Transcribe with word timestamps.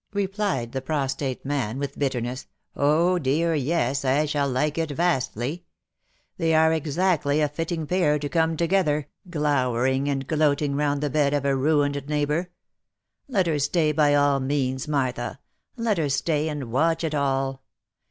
replied 0.13 0.71
the 0.71 0.81
prostrate 0.81 1.45
man, 1.45 1.77
with 1.77 1.99
bitterness," 1.99 2.47
Oh! 2.75 3.19
dear 3.19 3.53
yes, 3.53 4.03
I 4.03 4.25
shall 4.25 4.49
like 4.49 4.79
it 4.79 4.89
vastly! 4.89 5.63
They 6.37 6.55
are 6.55 6.73
exactly 6.73 7.39
a 7.39 7.47
fitting 7.47 7.85
pair 7.85 8.17
to 8.17 8.27
come 8.27 8.57
to 8.57 8.65
gether, 8.65 9.09
glowering 9.29 10.09
and 10.09 10.25
gloating 10.25 10.75
round 10.75 11.01
the 11.01 11.11
bed 11.11 11.35
of 11.35 11.45
a 11.45 11.55
ruined 11.55 12.09
neighbour. 12.09 12.49
Let 13.27 13.45
her 13.45 13.59
stay, 13.59 13.91
by 13.91 14.15
all 14.15 14.39
means, 14.39 14.87
Martha, 14.87 15.37
let 15.77 15.99
her 15.99 16.09
stay 16.09 16.49
and 16.49 16.71
watch 16.71 17.03
it 17.03 17.13
all. 17.13 17.61